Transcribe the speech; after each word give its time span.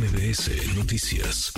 MBS 0.00 0.78
Noticias. 0.78 1.52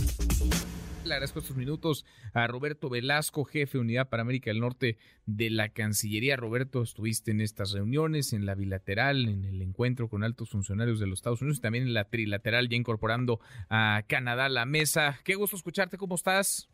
Le 1.04 1.14
agradezco 1.14 1.38
estos 1.38 1.56
minutos 1.56 2.04
a 2.34 2.48
Roberto 2.48 2.90
Velasco, 2.90 3.44
jefe 3.44 3.78
de 3.78 3.82
Unidad 3.82 4.08
para 4.08 4.22
América 4.22 4.50
del 4.50 4.58
Norte 4.58 4.98
de 5.26 5.48
la 5.48 5.68
Cancillería. 5.68 6.34
Roberto, 6.34 6.82
estuviste 6.82 7.30
en 7.30 7.40
estas 7.40 7.70
reuniones, 7.70 8.32
en 8.32 8.44
la 8.44 8.56
bilateral, 8.56 9.28
en 9.28 9.44
el 9.44 9.62
encuentro 9.62 10.08
con 10.08 10.24
altos 10.24 10.50
funcionarios 10.50 10.98
de 10.98 11.06
los 11.06 11.20
Estados 11.20 11.40
Unidos 11.40 11.58
y 11.58 11.60
también 11.60 11.84
en 11.84 11.94
la 11.94 12.08
trilateral, 12.08 12.68
ya 12.68 12.76
incorporando 12.76 13.38
a 13.70 14.02
Canadá 14.08 14.46
a 14.46 14.48
la 14.48 14.66
mesa. 14.66 15.20
Qué 15.22 15.36
gusto 15.36 15.54
escucharte, 15.54 15.96
¿cómo 15.96 16.16
estás? 16.16 16.68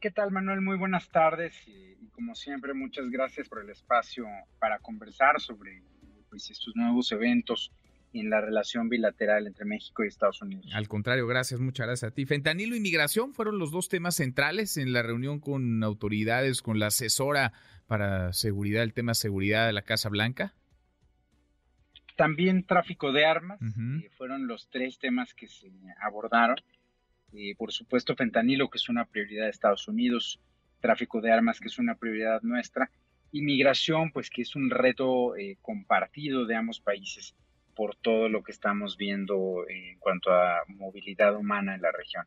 ¿Qué 0.00 0.10
tal, 0.10 0.30
Manuel? 0.30 0.62
Muy 0.62 0.78
buenas 0.78 1.06
tardes 1.10 1.54
y, 1.68 2.08
como 2.12 2.34
siempre, 2.34 2.72
muchas 2.72 3.10
gracias 3.10 3.46
por 3.46 3.60
el 3.60 3.68
espacio 3.68 4.24
para 4.58 4.78
conversar 4.78 5.38
sobre 5.38 5.82
pues, 6.30 6.50
estos 6.50 6.74
nuevos 6.76 7.12
eventos 7.12 7.70
en 8.12 8.30
la 8.30 8.40
relación 8.40 8.88
bilateral 8.88 9.46
entre 9.46 9.64
México 9.64 10.04
y 10.04 10.08
Estados 10.08 10.42
Unidos. 10.42 10.66
Al 10.72 10.88
contrario, 10.88 11.26
gracias, 11.26 11.60
muchas 11.60 11.86
gracias 11.86 12.10
a 12.10 12.14
ti. 12.14 12.26
Fentanilo 12.26 12.74
y 12.74 12.80
migración 12.80 13.32
fueron 13.32 13.58
los 13.58 13.70
dos 13.70 13.88
temas 13.88 14.16
centrales 14.16 14.76
en 14.76 14.92
la 14.92 15.02
reunión 15.02 15.40
con 15.40 15.82
autoridades, 15.84 16.62
con 16.62 16.78
la 16.78 16.86
asesora 16.86 17.52
para 17.86 18.32
seguridad, 18.32 18.82
el 18.82 18.92
tema 18.92 19.14
seguridad 19.14 19.66
de 19.66 19.72
la 19.72 19.82
Casa 19.82 20.08
Blanca. 20.08 20.54
También 22.16 22.64
tráfico 22.64 23.12
de 23.12 23.24
armas, 23.24 23.60
eh, 23.62 24.10
fueron 24.18 24.46
los 24.46 24.68
tres 24.68 24.98
temas 24.98 25.32
que 25.32 25.48
se 25.48 25.70
abordaron. 26.02 26.56
Eh, 27.32 27.54
por 27.56 27.72
supuesto, 27.72 28.16
fentanilo, 28.16 28.68
que 28.68 28.78
es 28.78 28.88
una 28.88 29.06
prioridad 29.06 29.44
de 29.44 29.50
Estados 29.50 29.88
Unidos, 29.88 30.40
tráfico 30.80 31.20
de 31.20 31.30
armas, 31.30 31.60
que 31.60 31.68
es 31.68 31.78
una 31.78 31.94
prioridad 31.94 32.42
nuestra, 32.42 32.90
inmigración, 33.32 34.10
pues 34.10 34.28
que 34.28 34.42
es 34.42 34.56
un 34.56 34.68
reto 34.68 35.36
eh, 35.36 35.56
compartido 35.62 36.44
de 36.44 36.56
ambos 36.56 36.80
países 36.80 37.34
por 37.80 37.96
todo 37.96 38.28
lo 38.28 38.42
que 38.42 38.52
estamos 38.52 38.98
viendo 38.98 39.64
en 39.66 39.98
cuanto 40.00 40.30
a 40.30 40.64
movilidad 40.68 41.34
humana 41.34 41.74
en 41.74 41.80
la 41.80 41.90
región. 41.90 42.26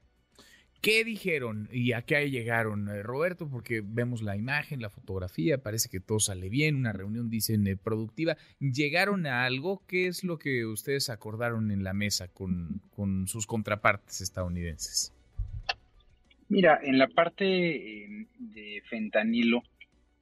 ¿Qué 0.82 1.04
dijeron 1.04 1.70
y 1.72 1.92
a 1.92 2.02
qué 2.02 2.28
llegaron, 2.32 2.90
eh, 2.90 3.04
Roberto? 3.04 3.48
Porque 3.48 3.84
vemos 3.86 4.24
la 4.24 4.36
imagen, 4.36 4.82
la 4.82 4.90
fotografía, 4.90 5.60
parece 5.60 5.90
que 5.90 6.00
todo 6.00 6.20
sale 6.20 6.50
bien, 6.50 6.76
una 6.76 6.92
reunión, 6.92 7.30
dicen, 7.30 7.68
eh, 7.68 7.78
productiva. 7.78 8.36
¿Llegaron 8.60 9.28
a 9.28 9.46
algo? 9.46 9.84
¿Qué 9.88 10.08
es 10.08 10.24
lo 10.24 10.40
que 10.40 10.66
ustedes 10.66 11.12
acordaron 11.12 11.70
en 11.70 11.84
la 11.84 11.94
mesa 11.94 12.30
con, 12.30 12.82
con 12.90 13.28
sus 13.28 13.46
contrapartes 13.46 14.22
estadounidenses? 14.22 15.14
Mira, 16.50 16.80
en 16.82 16.98
la 16.98 17.10
parte 17.10 17.46
eh, 17.46 18.28
de 18.40 18.82
fentanilo 18.90 19.62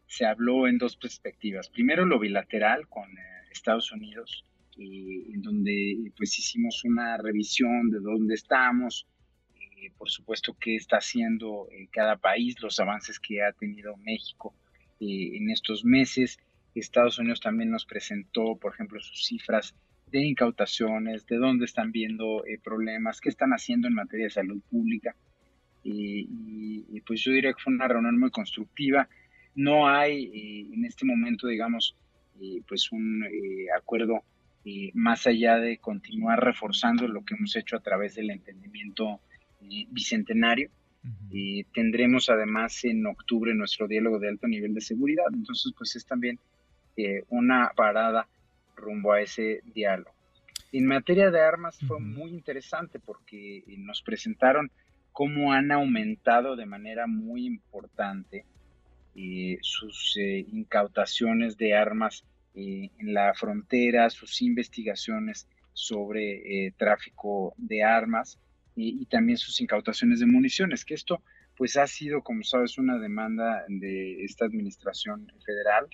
se 0.08 0.26
habló 0.26 0.68
en 0.68 0.78
dos 0.78 0.98
perspectivas. 0.98 1.70
Primero, 1.70 2.04
lo 2.04 2.20
bilateral 2.20 2.90
con 2.90 3.08
Estados 3.50 3.94
Unidos, 3.94 4.44
en 4.78 5.42
donde 5.42 6.12
pues 6.18 6.38
hicimos 6.40 6.84
una 6.84 7.18
revisión 7.18 7.90
de 7.90 8.00
dónde 8.00 8.36
estamos, 8.36 9.08
eh, 9.82 9.92
por 9.98 10.10
supuesto 10.10 10.56
qué 10.60 10.76
está 10.76 10.98
haciendo 10.98 11.68
eh, 11.72 11.88
cada 11.92 12.16
país, 12.18 12.62
los 12.62 12.80
avances 12.80 13.20
que 13.20 13.42
ha 13.42 13.52
tenido 13.52 13.98
México 13.98 14.54
eh, 15.00 15.38
en 15.38 15.50
estos 15.50 15.84
meses. 15.84 16.38
Estados 16.76 17.18
Unidos 17.18 17.40
también 17.40 17.72
nos 17.72 17.86
presentó, 17.86 18.56
por 18.56 18.74
ejemplo, 18.74 19.00
sus 19.02 19.26
cifras 19.26 19.76
de 20.12 20.24
incautaciones, 20.24 21.26
de 21.26 21.38
dónde 21.38 21.66
están 21.66 21.92
viendo 21.92 22.44
problemas, 22.64 23.20
qué 23.20 23.30
están 23.30 23.52
haciendo 23.52 23.88
en 23.88 23.96
materia 23.96 24.26
de 24.26 24.32
salud 24.32 24.62
pública. 24.70 25.16
y, 25.84 27.02
pues 27.08 27.24
yo 27.24 27.32
diría 27.32 27.54
que 27.54 27.64
fue 27.64 27.74
una 27.74 27.88
reunión 27.88 28.20
muy 28.20 28.30
constructiva. 28.30 29.10
No 29.56 29.88
hay 29.88 30.70
en 30.72 30.86
este 30.86 31.06
momento, 31.06 31.48
digamos, 31.48 31.98
pues 32.68 32.92
un 32.92 33.26
acuerdo 33.76 34.24
más 34.94 35.26
allá 35.26 35.58
de 35.58 35.78
continuar 35.78 36.44
reforzando 36.44 37.08
lo 37.08 37.26
que 37.26 37.36
hemos 37.36 37.56
hecho 37.56 37.76
a 37.76 37.82
través 37.82 38.16
del 38.16 38.30
entendimiento 38.30 39.20
eh, 39.62 39.88
bicentenario. 39.90 40.70
tendremos 41.74 42.30
además 42.30 42.84
en 42.84 43.06
octubre 43.08 43.56
nuestro 43.56 43.88
diálogo 43.88 44.20
de 44.20 44.30
alto 44.30 44.48
nivel 44.48 44.74
de 44.76 44.82
seguridad, 44.82 45.26
entonces 45.34 45.74
pues 45.76 45.96
es 45.96 46.06
también 46.06 46.38
eh, 46.96 47.24
una 47.30 47.72
parada 47.76 48.28
rumbo 48.76 49.14
a 49.14 49.22
ese 49.22 49.62
diálogo. 49.74 50.12
En 50.72 50.86
materia 50.86 51.32
de 51.32 51.42
armas 51.42 51.80
fue 51.88 52.00
muy 52.00 52.30
interesante 52.32 53.00
porque 53.00 53.58
eh, 53.58 53.64
nos 53.78 54.02
presentaron 54.04 54.72
cómo 55.12 55.54
han 55.54 55.72
aumentado 55.72 56.56
de 56.56 56.66
manera 56.66 57.08
muy 57.08 57.46
importante 57.46 58.46
sus 59.62 60.16
incautaciones 60.18 61.58
de 61.58 61.76
armas 61.76 62.24
eh, 62.54 62.90
en 63.00 63.14
la 63.14 63.34
frontera, 63.34 64.10
sus 64.10 64.42
investigaciones 64.42 65.48
sobre 65.74 66.68
eh, 66.68 66.74
tráfico 66.78 67.54
de 67.58 67.84
armas 67.84 68.40
y, 68.76 69.06
también 69.06 69.38
sus 69.38 69.60
incautaciones 69.62 70.20
de 70.20 70.26
municiones, 70.26 70.86
que 70.86 70.94
esto 70.94 71.22
pues 71.58 71.78
ha 71.78 71.86
sido, 71.86 72.24
como 72.24 72.44
sabes, 72.44 72.78
una 72.78 72.98
demanda 72.98 73.64
de 73.68 74.24
esta 74.24 74.46
administración 74.46 75.32
federal 75.46 75.88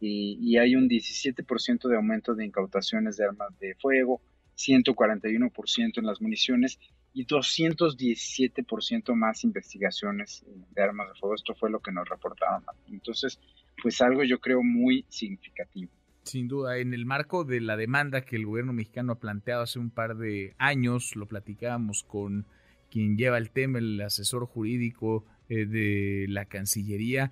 y, 0.00 0.36
y 0.40 0.58
hay 0.58 0.76
un 0.76 0.88
17% 0.88 1.88
de 1.88 1.96
aumento 1.96 2.34
de 2.34 2.44
incautaciones 2.44 3.16
de 3.16 3.24
armas 3.24 3.58
de 3.58 3.74
fuego, 3.76 4.20
141% 4.56 5.98
en 5.98 6.06
las 6.06 6.20
municiones 6.20 6.78
y 7.16 7.24
217% 7.26 9.14
más 9.14 9.42
investigaciones 9.42 10.42
eh, 10.42 10.50
de 10.70 10.82
armas 10.82 11.08
de 11.08 11.18
fuego. 11.18 11.34
Esto 11.34 11.54
fue 11.54 11.70
lo 11.70 11.80
que 11.80 11.90
nos 11.92 12.06
reportaron. 12.06 12.62
Entonces, 12.88 13.40
pues 13.82 14.02
algo 14.02 14.22
yo 14.22 14.38
creo 14.38 14.62
muy 14.62 15.06
significativo. 15.08 15.90
Sin 16.26 16.48
duda, 16.48 16.78
en 16.78 16.92
el 16.92 17.06
marco 17.06 17.44
de 17.44 17.60
la 17.60 17.76
demanda 17.76 18.22
que 18.22 18.34
el 18.34 18.46
gobierno 18.46 18.72
mexicano 18.72 19.12
ha 19.12 19.20
planteado 19.20 19.62
hace 19.62 19.78
un 19.78 19.90
par 19.90 20.16
de 20.16 20.54
años, 20.58 21.14
lo 21.14 21.26
platicábamos 21.26 22.02
con 22.02 22.46
quien 22.90 23.16
lleva 23.16 23.38
el 23.38 23.50
tema, 23.50 23.78
el 23.78 24.00
asesor 24.00 24.44
jurídico 24.46 25.24
eh, 25.48 25.66
de 25.66 26.26
la 26.28 26.46
Cancillería, 26.46 27.30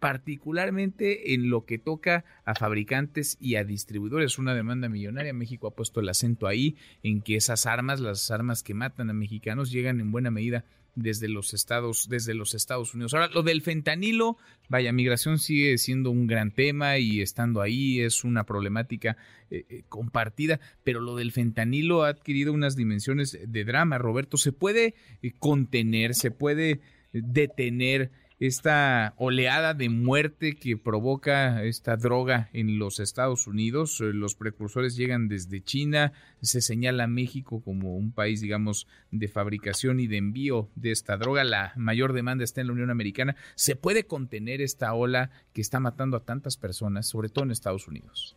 particularmente 0.00 1.32
en 1.34 1.48
lo 1.48 1.64
que 1.64 1.78
toca 1.78 2.24
a 2.44 2.56
fabricantes 2.56 3.38
y 3.40 3.54
a 3.54 3.62
distribuidores. 3.62 4.36
Una 4.36 4.54
demanda 4.54 4.88
millonaria. 4.88 5.32
México 5.32 5.68
ha 5.68 5.76
puesto 5.76 6.00
el 6.00 6.08
acento 6.08 6.48
ahí 6.48 6.76
en 7.04 7.22
que 7.22 7.36
esas 7.36 7.66
armas, 7.66 8.00
las 8.00 8.32
armas 8.32 8.64
que 8.64 8.74
matan 8.74 9.10
a 9.10 9.14
mexicanos, 9.14 9.70
llegan 9.70 10.00
en 10.00 10.10
buena 10.10 10.32
medida 10.32 10.64
desde 10.94 11.28
los 11.28 11.54
Estados, 11.54 12.08
desde 12.08 12.34
los 12.34 12.54
Estados 12.54 12.94
Unidos. 12.94 13.14
Ahora, 13.14 13.28
lo 13.28 13.42
del 13.42 13.62
fentanilo, 13.62 14.36
vaya, 14.68 14.92
migración 14.92 15.38
sigue 15.38 15.78
siendo 15.78 16.10
un 16.10 16.26
gran 16.26 16.50
tema 16.50 16.98
y 16.98 17.20
estando 17.20 17.60
ahí 17.60 18.00
es 18.00 18.24
una 18.24 18.44
problemática 18.44 19.16
eh, 19.50 19.64
eh, 19.68 19.82
compartida, 19.88 20.60
pero 20.84 21.00
lo 21.00 21.16
del 21.16 21.32
fentanilo 21.32 22.04
ha 22.04 22.08
adquirido 22.08 22.52
unas 22.52 22.76
dimensiones 22.76 23.38
de 23.46 23.64
drama. 23.64 23.98
Roberto, 23.98 24.36
¿se 24.36 24.52
puede 24.52 24.94
eh, 25.22 25.32
contener, 25.38 26.14
se 26.14 26.30
puede 26.30 26.80
detener? 27.12 28.10
Esta 28.40 29.14
oleada 29.16 29.74
de 29.74 29.88
muerte 29.88 30.56
que 30.56 30.76
provoca 30.76 31.62
esta 31.62 31.96
droga 31.96 32.50
en 32.52 32.78
los 32.78 32.98
Estados 32.98 33.46
Unidos. 33.46 34.00
Eh, 34.00 34.12
los 34.12 34.34
precursores 34.34 34.96
llegan 34.96 35.28
desde 35.28 35.62
China, 35.62 36.12
se 36.40 36.60
señala 36.60 37.06
México 37.06 37.62
como 37.62 37.96
un 37.96 38.12
país, 38.12 38.40
digamos, 38.40 38.88
de 39.10 39.28
fabricación 39.28 40.00
y 40.00 40.08
de 40.08 40.16
envío 40.16 40.68
de 40.74 40.90
esta 40.90 41.16
droga. 41.16 41.44
La 41.44 41.72
mayor 41.76 42.12
demanda 42.12 42.44
está 42.44 42.60
en 42.60 42.68
la 42.68 42.72
Unión 42.72 42.90
Americana. 42.90 43.36
¿Se 43.54 43.76
puede 43.76 44.04
contener 44.04 44.60
esta 44.60 44.92
ola 44.94 45.30
que 45.52 45.60
está 45.60 45.78
matando 45.78 46.16
a 46.16 46.24
tantas 46.24 46.56
personas, 46.56 47.06
sobre 47.08 47.28
todo 47.28 47.44
en 47.44 47.52
Estados 47.52 47.86
Unidos? 47.86 48.36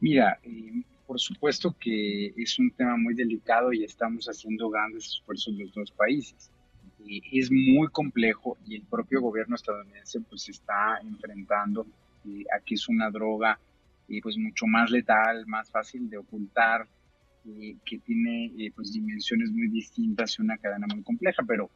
Mira, 0.00 0.40
eh, 0.42 0.82
por 1.06 1.20
supuesto 1.20 1.76
que 1.78 2.34
es 2.36 2.58
un 2.58 2.70
tema 2.72 2.96
muy 2.96 3.14
delicado 3.14 3.72
y 3.72 3.84
estamos 3.84 4.26
haciendo 4.26 4.68
grandes 4.68 5.06
esfuerzos 5.06 5.54
los 5.54 5.72
dos 5.72 5.90
países 5.92 6.50
es 7.32 7.50
muy 7.50 7.88
complejo 7.88 8.58
y 8.66 8.76
el 8.76 8.82
propio 8.82 9.20
gobierno 9.20 9.56
estadounidense 9.56 10.20
pues 10.20 10.48
está 10.48 10.98
enfrentando 11.02 11.86
eh, 12.26 12.44
a 12.54 12.60
que 12.64 12.74
es 12.74 12.88
una 12.88 13.10
droga 13.10 13.58
eh, 14.08 14.20
pues 14.22 14.36
mucho 14.36 14.66
más 14.66 14.90
letal, 14.90 15.46
más 15.46 15.70
fácil 15.70 16.08
de 16.08 16.18
ocultar, 16.18 16.86
eh, 17.46 17.76
que 17.84 17.98
tiene 17.98 18.52
pues 18.74 18.92
dimensiones 18.92 19.50
muy 19.50 19.68
distintas 19.68 20.38
y 20.38 20.42
una 20.42 20.58
cadena 20.58 20.86
muy 20.92 21.02
compleja, 21.02 21.42
pero 21.46 21.70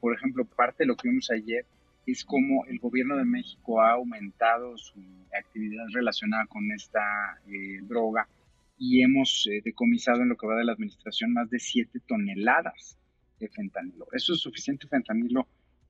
por 0.00 0.14
ejemplo 0.14 0.44
parte 0.46 0.84
de 0.84 0.86
lo 0.86 0.96
que 0.96 1.08
vimos 1.08 1.30
ayer 1.30 1.66
es 2.06 2.24
como 2.24 2.64
el 2.66 2.78
gobierno 2.78 3.16
de 3.16 3.24
México 3.24 3.80
ha 3.80 3.92
aumentado 3.92 4.76
su 4.78 4.98
actividad 5.38 5.84
relacionada 5.92 6.46
con 6.46 6.70
esta 6.72 7.02
droga 7.82 8.26
y 8.78 9.02
hemos 9.02 9.48
decomisado 9.62 10.22
en 10.22 10.30
lo 10.30 10.36
que 10.36 10.46
va 10.46 10.56
de 10.56 10.64
la 10.64 10.72
administración 10.72 11.32
más 11.32 11.50
de 11.50 11.58
7 11.58 12.00
toneladas 12.06 12.98
de 13.44 13.50
fentanilo. 13.50 14.06
Eso 14.12 14.32
es 14.34 14.40
suficiente 14.40 14.86
fentanilo 14.86 15.46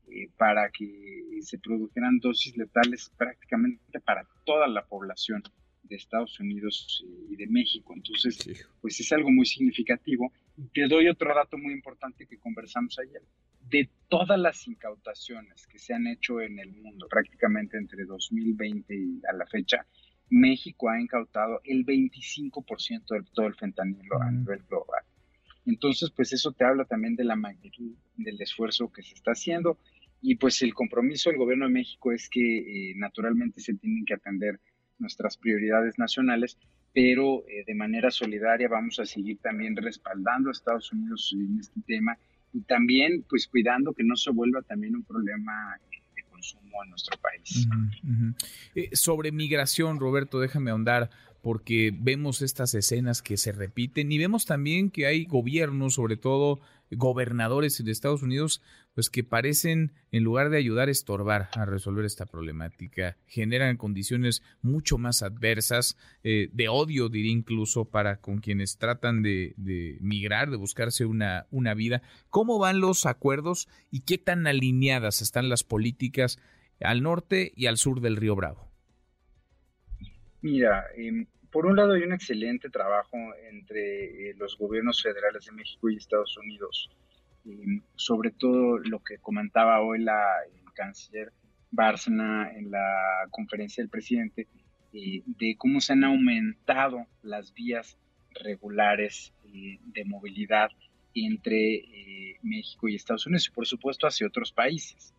eh, 0.09 0.29
para 0.37 0.71
que 0.71 1.39
se 1.41 1.59
produjeran 1.59 2.19
dosis 2.19 2.57
letales 2.57 3.11
prácticamente 3.17 4.01
para 4.01 4.27
toda 4.45 4.69
la 4.69 4.85
población 4.85 5.43
de 5.85 5.97
Estados 5.97 6.39
Unidos 6.41 7.05
eh, 7.07 7.27
y 7.31 7.37
de 7.37 7.47
México. 7.47 7.95
Entonces, 7.95 8.67
pues 8.81 9.01
es 9.01 9.13
algo 9.13 9.31
muy 9.31 9.47
significativo. 9.47 10.33
Y 10.57 10.69
te 10.69 10.87
doy 10.87 11.09
otro 11.09 11.35
dato 11.35 11.59
muy 11.59 11.73
importante 11.73 12.27
que 12.27 12.39
conversamos 12.39 12.99
ayer. 12.99 13.23
De 13.69 13.89
todas 14.09 14.39
las 14.39 14.67
incautaciones 14.69 15.67
que 15.67 15.79
se 15.79 15.95
han 15.95 16.07
hecho 16.07 16.41
en 16.41 16.59
el 16.59 16.73
mundo, 16.73 17.07
prácticamente 17.09 17.79
entre 17.79 18.05
2020 18.05 18.95
y 18.95 19.23
a 19.27 19.33
la 19.33 19.47
fecha, 19.47 19.87
México 20.31 20.89
ha 20.91 21.01
incautado 21.01 21.61
el 21.65 21.85
25% 21.85 23.07
de 23.09 23.23
todo 23.33 23.47
el 23.47 23.55
fentanilo 23.55 24.21
a 24.21 24.31
nivel 24.31 24.63
global. 24.69 25.03
Entonces, 25.67 26.11
pues 26.11 26.33
eso 26.33 26.53
te 26.53 26.65
habla 26.65 26.85
también 26.85 27.17
de 27.17 27.25
la 27.25 27.37
magnitud 27.37 27.93
del 28.17 28.41
esfuerzo 28.41 28.93
que 28.93 29.03
se 29.03 29.15
está 29.15 29.33
haciendo. 29.33 29.79
Y 30.21 30.37
pues 30.37 30.63
el 30.63 30.75
compromiso 30.75 31.31
del 31.31 31.39
gobierno 31.39 31.67
de 31.67 31.73
México 31.73 32.13
es 32.13 32.29
que 32.29 32.41
eh, 32.91 32.95
naturalmente 32.97 33.61
se 33.61 33.75
tienen 33.75 34.05
que 34.05 34.15
atender 34.15 34.61
nuestras 34.99 35.37
prioridades 35.37 35.99
nacionales, 35.99 36.59
pero 36.93 37.45
eh, 37.49 37.65
de 37.67 37.75
manera 37.75 38.11
solidaria 38.11 38.69
vamos 38.69 38.99
a 39.01 39.05
seguir 39.05 39.39
también 39.39 39.77
respaldando 39.77 40.49
a 40.49 40.53
Estados 40.53 40.93
Unidos 40.93 41.35
en 41.39 41.59
este 41.59 41.81
tema 41.87 42.17
y 42.53 42.61
también 42.63 43.25
pues 43.29 43.49
cuidando 43.49 43.93
que 43.93 44.05
no 44.05 44.17
se 44.17 44.31
vuelva 44.31 44.63
también 44.63 44.95
un 44.95 45.05
problema 45.05 45.77
eh, 45.91 45.97
de 46.15 46.23
consumo 46.23 46.85
en 46.85 46.91
nuestro 46.91 47.19
país. 47.21 47.67
sobre 48.93 49.33
migración, 49.33 49.99
Roberto, 49.99 50.41
déjame 50.41 50.71
ahondar 50.71 51.11
porque 51.45 51.93
vemos 51.95 52.41
estas 52.41 52.73
escenas 52.73 53.21
que 53.21 53.37
se 53.37 53.53
repiten 53.53 54.11
y 54.11 54.17
vemos 54.17 54.47
también 54.47 54.91
que 54.91 55.05
hay 55.05 55.27
gobiernos, 55.27 55.93
sobre 55.93 56.17
todo 56.17 56.59
gobernadores 56.91 57.85
de 57.85 57.93
Estados 57.93 58.23
Unidos, 58.23 58.63
pues 58.95 59.11
que 59.11 59.25
parecen, 59.25 59.93
en 60.11 60.25
lugar 60.25 60.49
de 60.49 60.57
ayudar, 60.57 60.89
estorbar 60.89 61.51
a 61.53 61.67
resolver 61.67 62.07
esta 62.07 62.25
problemática. 62.25 63.19
Generan 63.27 63.77
condiciones 63.77 64.43
mucho 64.63 64.97
más 64.97 65.23
adversas, 65.23 65.99
eh, 66.23 66.49
de 66.55 66.71
odio, 66.71 67.11
diría 67.11 67.33
incluso, 67.33 67.85
para 67.85 68.23
con 68.23 68.39
quienes 68.39 68.79
tratan 68.79 69.23
de, 69.23 69.55
migrar, 70.01 70.51
de 70.51 70.57
buscarse 70.57 71.05
una 71.05 71.75
vida. 71.77 72.01
¿Cómo 72.31 72.59
van 72.59 72.81
los 72.81 73.05
acuerdos 73.05 73.69
y 73.91 74.01
qué 74.01 74.17
tan 74.17 74.47
alineadas 74.47 75.21
están 75.21 75.51
las 75.51 75.63
políticas 75.63 76.39
al 76.81 77.03
norte 77.03 77.53
y 77.55 77.67
al 77.67 77.77
sur 77.77 78.01
del 78.01 78.17
río 78.17 78.35
Bravo? 78.35 78.74
Mira, 80.45 80.89
eh, 80.95 81.25
por 81.51 81.65
un 81.65 81.75
lado 81.75 81.95
hay 81.95 82.03
un 82.03 82.13
excelente 82.13 82.69
trabajo 82.69 83.17
entre 83.51 84.29
eh, 84.29 84.35
los 84.37 84.59
gobiernos 84.59 85.03
federales 85.03 85.47
de 85.47 85.53
México 85.53 85.89
y 85.89 85.97
Estados 85.97 86.37
Unidos, 86.37 86.91
sobre 87.97 88.31
todo 88.31 88.77
lo 88.77 89.03
que 89.03 89.17
comentaba 89.17 89.81
hoy 89.81 90.03
la 90.03 90.23
canciller 90.75 91.33
Bárcena 91.71 92.53
en 92.55 92.71
la 92.71 93.27
conferencia 93.31 93.83
del 93.83 93.89
presidente, 93.89 94.47
eh, 94.93 95.23
de 95.25 95.57
cómo 95.57 95.81
se 95.81 95.95
han 95.95 96.05
aumentado 96.05 97.07
las 97.23 97.55
vías 97.55 97.97
regulares 98.33 99.33
eh, 99.47 99.79
de 99.83 100.05
movilidad 100.05 100.69
entre 101.15 102.39
México 102.43 102.87
y 102.87 102.97
Estados 102.97 103.25
Unidos 103.25 103.49
y 103.49 103.51
por 103.51 103.67
supuesto 103.67 104.07
hacia 104.07 104.27
otros 104.27 104.53
países. 104.53 105.15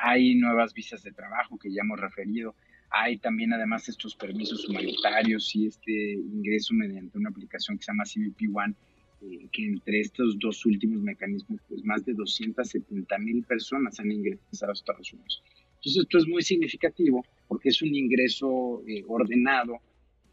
hay 0.00 0.34
nuevas 0.34 0.72
visas 0.72 1.02
de 1.02 1.12
trabajo 1.12 1.58
que 1.58 1.70
ya 1.70 1.82
hemos 1.82 2.00
referido, 2.00 2.54
hay 2.90 3.18
también 3.18 3.52
además 3.52 3.88
estos 3.88 4.14
permisos 4.14 4.68
humanitarios 4.68 5.54
y 5.54 5.66
este 5.66 6.14
ingreso 6.14 6.74
mediante 6.74 7.18
una 7.18 7.30
aplicación 7.30 7.78
que 7.78 7.84
se 7.84 7.92
llama 7.92 8.04
CBP 8.04 8.56
One, 8.56 8.74
eh, 9.22 9.48
que 9.50 9.64
entre 9.64 10.00
estos 10.00 10.38
dos 10.38 10.64
últimos 10.66 11.00
mecanismos, 11.02 11.60
pues 11.68 11.84
más 11.84 12.04
de 12.04 12.14
270 12.14 13.18
mil 13.18 13.42
personas 13.44 13.98
han 13.98 14.10
ingresado 14.10 14.70
a 14.70 14.74
Estados 14.74 15.12
Unidos. 15.12 15.42
Entonces 15.76 16.02
esto 16.02 16.18
es 16.18 16.26
muy 16.26 16.42
significativo 16.42 17.24
porque 17.48 17.70
es 17.70 17.82
un 17.82 17.94
ingreso 17.94 18.82
eh, 18.86 19.04
ordenado 19.06 19.74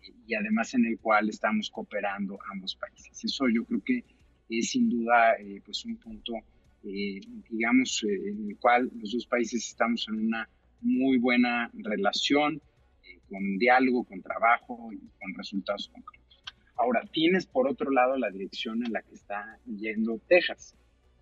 eh, 0.01 0.13
y 0.27 0.35
además 0.35 0.73
en 0.73 0.85
el 0.85 0.99
cual 0.99 1.29
estamos 1.29 1.69
cooperando 1.69 2.37
ambos 2.51 2.75
países. 2.75 3.23
Eso 3.23 3.45
yo 3.53 3.63
creo 3.65 3.81
que 3.83 4.03
es 4.49 4.69
sin 4.69 4.89
duda 4.89 5.35
pues 5.65 5.83
un 5.85 5.95
punto, 5.95 6.33
digamos, 6.83 8.03
en 8.03 8.49
el 8.49 8.57
cual 8.57 8.91
los 8.99 9.13
dos 9.13 9.25
países 9.25 9.65
estamos 9.65 10.05
en 10.09 10.27
una 10.27 10.47
muy 10.83 11.17
buena 11.17 11.71
relación, 11.73 12.61
eh, 13.03 13.19
con 13.29 13.57
diálogo, 13.57 14.03
con 14.03 14.21
trabajo 14.21 14.91
y 14.91 14.99
con 15.19 15.33
resultados 15.35 15.89
concretos. 15.89 16.43
Ahora, 16.75 17.03
tienes 17.11 17.45
por 17.45 17.67
otro 17.67 17.91
lado 17.91 18.17
la 18.17 18.29
dirección 18.29 18.85
en 18.85 18.93
la 18.93 19.01
que 19.01 19.15
está 19.15 19.59
yendo 19.65 20.19
Texas, 20.27 20.75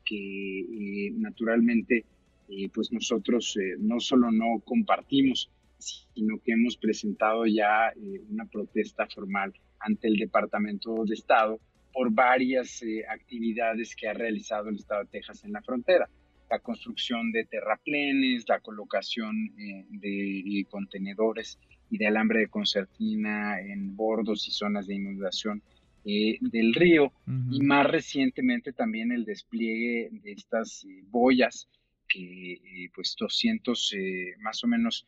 que 0.05 0.61
eh, 0.61 1.11
naturalmente 1.15 2.05
eh, 2.49 2.69
pues 2.73 2.91
nosotros 2.91 3.57
no 3.79 3.99
solo 3.99 4.31
no 4.31 4.59
compartimos, 4.65 5.49
sino 5.77 6.39
que 6.43 6.53
hemos 6.53 6.77
presentado 6.77 7.45
ya 7.45 7.93
una 8.29 8.45
protesta 8.45 9.07
formal 9.07 9.53
ante 9.79 10.07
el 10.07 10.17
Departamento 10.17 11.03
de 11.05 11.15
Estado 11.15 11.59
por 11.93 12.11
varias 12.11 12.83
actividades 13.09 13.95
que 13.95 14.07
ha 14.07 14.13
realizado 14.13 14.69
el 14.69 14.75
Estado 14.75 15.01
de 15.03 15.09
Texas 15.09 15.43
en 15.43 15.53
la 15.53 15.61
frontera 15.61 16.09
la 16.51 16.59
construcción 16.59 17.31
de 17.31 17.45
terraplenes, 17.45 18.43
la 18.49 18.59
colocación 18.59 19.53
eh, 19.57 19.85
de 19.89 20.65
contenedores 20.69 21.57
y 21.89 21.97
de 21.97 22.07
alambre 22.07 22.41
de 22.41 22.47
concertina 22.49 23.61
en 23.61 23.95
bordos 23.95 24.47
y 24.49 24.51
zonas 24.51 24.85
de 24.85 24.95
inundación 24.95 25.63
eh, 26.03 26.37
del 26.41 26.73
río 26.73 27.13
y 27.49 27.61
más 27.61 27.85
recientemente 27.89 28.73
también 28.73 29.13
el 29.13 29.23
despliegue 29.23 30.09
de 30.11 30.31
estas 30.33 30.83
eh, 30.83 31.03
boyas 31.09 31.69
que 32.09 32.89
pues 32.93 33.15
200 33.17 33.95
más 34.39 34.61
o 34.65 34.67
menos 34.67 35.07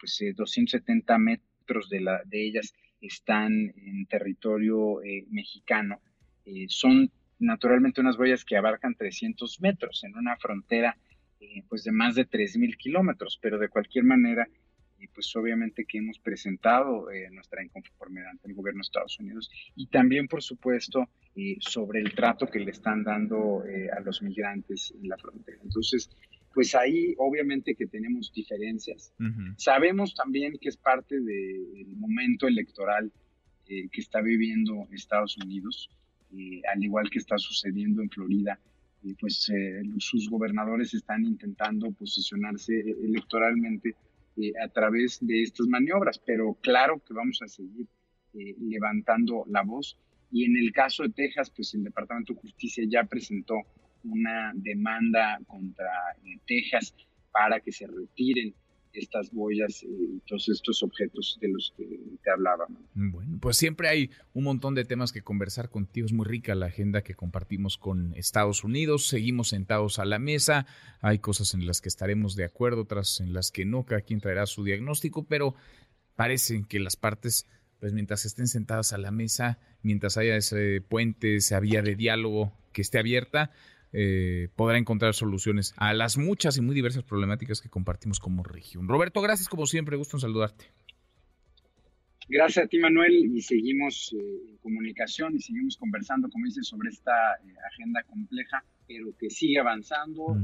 pues 0.00 0.24
270 0.34 1.18
metros 1.18 1.90
de, 1.90 2.00
la, 2.00 2.22
de 2.24 2.46
ellas 2.46 2.72
están 3.02 3.52
en 3.52 4.06
territorio 4.06 5.00
mexicano. 5.28 6.00
Son 6.68 7.10
naturalmente 7.38 8.00
unas 8.00 8.16
boyas 8.16 8.44
que 8.44 8.56
abarcan 8.56 8.94
300 8.94 9.60
metros 9.60 10.04
en 10.04 10.16
una 10.16 10.36
frontera 10.36 10.96
eh, 11.40 11.62
pues 11.68 11.84
de 11.84 11.92
más 11.92 12.14
de 12.14 12.26
3.000 12.28 12.76
kilómetros, 12.76 13.38
pero 13.40 13.58
de 13.58 13.68
cualquier 13.68 14.04
manera, 14.04 14.48
y 14.98 15.08
pues 15.08 15.34
obviamente 15.36 15.84
que 15.84 15.98
hemos 15.98 16.18
presentado 16.18 17.10
eh, 17.10 17.28
nuestra 17.30 17.62
inconformidad 17.62 18.30
ante 18.30 18.48
el 18.48 18.54
gobierno 18.54 18.78
de 18.78 18.86
Estados 18.86 19.18
Unidos 19.18 19.50
y 19.76 19.86
también, 19.88 20.26
por 20.26 20.42
supuesto, 20.42 21.08
eh, 21.36 21.56
sobre 21.60 22.00
el 22.00 22.14
trato 22.14 22.46
que 22.46 22.60
le 22.60 22.70
están 22.70 23.02
dando 23.04 23.62
a 23.92 24.00
los 24.00 24.22
migrantes 24.22 24.94
en 25.00 25.08
la 25.08 25.18
frontera. 25.18 25.58
Entonces, 25.62 26.08
pues 26.52 26.74
ahí 26.74 27.14
obviamente 27.18 27.74
que 27.74 27.86
tenemos 27.86 28.32
diferencias. 28.32 29.12
Sabemos 29.56 30.14
también 30.14 30.56
que 30.60 30.68
es 30.68 30.76
parte 30.76 31.20
del 31.20 31.96
momento 31.96 32.46
electoral 32.46 33.12
que 33.66 34.00
está 34.00 34.20
viviendo 34.20 34.86
Estados 34.92 35.36
Unidos 35.38 35.90
al 36.72 36.82
igual 36.82 37.10
que 37.10 37.18
está 37.18 37.38
sucediendo 37.38 38.02
en 38.02 38.10
Florida, 38.10 38.58
pues 39.20 39.50
eh, 39.50 39.82
sus 39.98 40.30
gobernadores 40.30 40.94
están 40.94 41.24
intentando 41.24 41.90
posicionarse 41.92 42.80
electoralmente 42.80 43.94
eh, 44.36 44.52
a 44.64 44.68
través 44.68 45.18
de 45.20 45.42
estas 45.42 45.66
maniobras, 45.66 46.18
pero 46.18 46.54
claro 46.62 47.02
que 47.06 47.12
vamos 47.12 47.40
a 47.42 47.48
seguir 47.48 47.86
eh, 48.32 48.54
levantando 48.60 49.44
la 49.48 49.62
voz. 49.62 49.98
Y 50.30 50.44
en 50.44 50.56
el 50.56 50.72
caso 50.72 51.02
de 51.02 51.10
Texas, 51.10 51.50
pues 51.54 51.74
el 51.74 51.84
Departamento 51.84 52.32
de 52.32 52.40
Justicia 52.40 52.84
ya 52.88 53.04
presentó 53.04 53.54
una 54.04 54.52
demanda 54.54 55.38
contra 55.46 55.90
Texas 56.46 56.94
para 57.30 57.60
que 57.60 57.72
se 57.72 57.86
retiren 57.86 58.54
estas 58.94 59.30
boyas 59.32 59.82
y 59.82 60.20
todos 60.26 60.48
estos 60.48 60.82
objetos 60.82 61.38
de 61.40 61.48
los 61.48 61.74
que 61.76 62.00
te 62.22 62.30
hablaba. 62.30 62.66
Bueno, 62.94 63.38
pues 63.40 63.56
siempre 63.56 63.88
hay 63.88 64.10
un 64.32 64.44
montón 64.44 64.74
de 64.74 64.84
temas 64.84 65.12
que 65.12 65.22
conversar 65.22 65.68
contigo. 65.68 66.06
Es 66.06 66.12
muy 66.12 66.26
rica 66.26 66.54
la 66.54 66.66
agenda 66.66 67.02
que 67.02 67.14
compartimos 67.14 67.76
con 67.76 68.14
Estados 68.14 68.64
Unidos. 68.64 69.06
Seguimos 69.06 69.48
sentados 69.48 69.98
a 69.98 70.04
la 70.04 70.18
mesa. 70.18 70.66
Hay 71.00 71.18
cosas 71.18 71.54
en 71.54 71.66
las 71.66 71.80
que 71.80 71.88
estaremos 71.88 72.36
de 72.36 72.44
acuerdo, 72.44 72.82
otras 72.82 73.20
en 73.20 73.32
las 73.32 73.50
que 73.50 73.64
no. 73.64 73.84
Cada 73.84 74.00
quien 74.00 74.20
traerá 74.20 74.46
su 74.46 74.64
diagnóstico, 74.64 75.24
pero 75.24 75.54
parece 76.16 76.64
que 76.68 76.78
las 76.80 76.96
partes 76.96 77.46
pues 77.80 77.92
mientras 77.92 78.24
estén 78.24 78.48
sentadas 78.48 78.94
a 78.94 78.98
la 78.98 79.10
mesa, 79.10 79.58
mientras 79.82 80.16
haya 80.16 80.36
ese 80.36 80.80
puente, 80.80 81.36
esa 81.36 81.60
vía 81.60 81.82
de 81.82 81.96
diálogo 81.96 82.56
que 82.72 82.80
esté 82.80 82.98
abierta, 82.98 83.50
eh, 83.96 84.48
podrá 84.56 84.76
encontrar 84.76 85.14
soluciones 85.14 85.72
a 85.76 85.94
las 85.94 86.18
muchas 86.18 86.56
y 86.58 86.60
muy 86.60 86.74
diversas 86.74 87.04
problemáticas 87.04 87.60
que 87.60 87.68
compartimos 87.68 88.18
como 88.18 88.42
región. 88.42 88.88
Roberto, 88.88 89.20
gracias 89.20 89.48
como 89.48 89.66
siempre, 89.66 89.96
gusto 89.96 90.16
en 90.16 90.20
saludarte. 90.20 90.64
Gracias 92.28 92.64
a 92.64 92.68
ti, 92.68 92.78
Manuel, 92.78 93.14
y 93.14 93.40
seguimos 93.40 94.12
eh, 94.12 94.50
en 94.50 94.56
comunicación 94.56 95.36
y 95.36 95.40
seguimos 95.40 95.76
conversando, 95.76 96.28
como 96.28 96.46
dices, 96.46 96.66
sobre 96.66 96.88
esta 96.88 97.12
eh, 97.12 97.54
agenda 97.70 98.02
compleja, 98.02 98.64
pero 98.88 99.16
que 99.16 99.30
sigue 99.30 99.60
avanzando. 99.60 100.36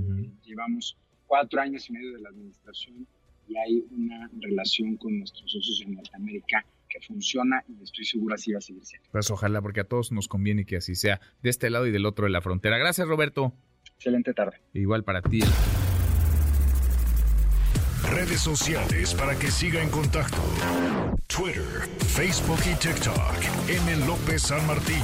llevamos 0.44 0.96
cuatro 1.26 1.60
años 1.60 1.88
y 1.90 1.92
medio 1.92 2.12
de 2.12 2.20
la 2.20 2.28
administración 2.28 3.06
y 3.48 3.56
hay 3.56 3.84
una 3.90 4.30
relación 4.40 4.96
con 4.96 5.18
nuestros 5.18 5.50
socios 5.50 5.82
en 5.84 5.94
Norteamérica 5.94 6.64
que 6.90 7.00
funciona 7.00 7.64
y 7.68 7.82
estoy 7.82 8.04
seguro 8.04 8.34
así 8.34 8.52
va 8.52 8.58
a 8.58 8.60
seguir 8.60 8.84
siendo. 8.84 9.08
Pues 9.10 9.30
ojalá, 9.30 9.62
porque 9.62 9.80
a 9.80 9.84
todos 9.84 10.12
nos 10.12 10.28
conviene 10.28 10.66
que 10.66 10.76
así 10.76 10.94
sea, 10.94 11.20
de 11.42 11.48
este 11.48 11.70
lado 11.70 11.86
y 11.86 11.92
del 11.92 12.04
otro 12.04 12.26
de 12.26 12.30
la 12.30 12.42
frontera. 12.42 12.76
Gracias, 12.76 13.08
Roberto. 13.08 13.54
Excelente 13.96 14.34
tarde. 14.34 14.60
Igual 14.74 15.04
para 15.04 15.22
ti. 15.22 15.40
Redes 18.10 18.40
sociales 18.40 19.14
para 19.14 19.38
que 19.38 19.50
siga 19.50 19.82
en 19.82 19.90
contacto: 19.90 20.38
Twitter, 21.28 21.88
Facebook 22.08 22.60
y 22.70 22.74
TikTok. 22.76 23.68
M. 23.68 24.06
López 24.06 24.42
San 24.42 24.66
Martín. 24.66 25.02